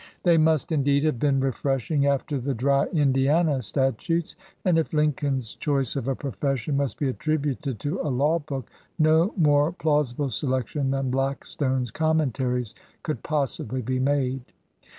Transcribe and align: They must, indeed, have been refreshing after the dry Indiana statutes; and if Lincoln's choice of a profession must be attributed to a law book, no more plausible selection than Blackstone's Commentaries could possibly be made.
They 0.23 0.35
must, 0.39 0.71
indeed, 0.71 1.03
have 1.03 1.19
been 1.19 1.39
refreshing 1.41 2.07
after 2.07 2.39
the 2.39 2.55
dry 2.55 2.85
Indiana 2.85 3.61
statutes; 3.61 4.35
and 4.65 4.79
if 4.79 4.93
Lincoln's 4.93 5.53
choice 5.53 5.95
of 5.95 6.07
a 6.07 6.15
profession 6.15 6.75
must 6.75 6.97
be 6.97 7.07
attributed 7.07 7.79
to 7.81 7.99
a 8.01 8.09
law 8.09 8.39
book, 8.39 8.71
no 8.97 9.31
more 9.37 9.71
plausible 9.73 10.31
selection 10.31 10.89
than 10.89 11.11
Blackstone's 11.11 11.91
Commentaries 11.91 12.73
could 13.03 13.21
possibly 13.21 13.83
be 13.83 13.99
made. 13.99 14.41